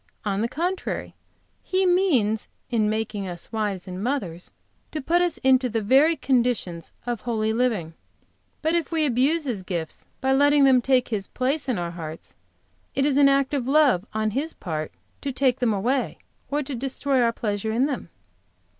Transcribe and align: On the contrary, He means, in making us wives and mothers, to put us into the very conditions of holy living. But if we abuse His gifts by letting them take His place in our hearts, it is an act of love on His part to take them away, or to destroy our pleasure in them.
On 0.25 0.41
the 0.41 0.47
contrary, 0.49 1.13
He 1.61 1.85
means, 1.85 2.49
in 2.71 2.89
making 2.89 3.27
us 3.27 3.51
wives 3.51 3.87
and 3.87 4.03
mothers, 4.03 4.49
to 4.91 4.99
put 4.99 5.21
us 5.21 5.37
into 5.43 5.69
the 5.69 5.83
very 5.83 6.15
conditions 6.15 6.91
of 7.05 7.21
holy 7.21 7.53
living. 7.53 7.93
But 8.63 8.73
if 8.73 8.91
we 8.91 9.05
abuse 9.05 9.43
His 9.43 9.61
gifts 9.61 10.07
by 10.19 10.33
letting 10.33 10.63
them 10.63 10.81
take 10.81 11.09
His 11.09 11.27
place 11.27 11.69
in 11.69 11.77
our 11.77 11.91
hearts, 11.91 12.33
it 12.95 13.05
is 13.05 13.15
an 13.15 13.29
act 13.29 13.53
of 13.53 13.67
love 13.67 14.03
on 14.11 14.31
His 14.31 14.53
part 14.55 14.91
to 15.21 15.31
take 15.31 15.59
them 15.59 15.71
away, 15.71 16.17
or 16.49 16.63
to 16.63 16.73
destroy 16.73 17.21
our 17.21 17.31
pleasure 17.31 17.71
in 17.71 17.85
them. 17.85 18.09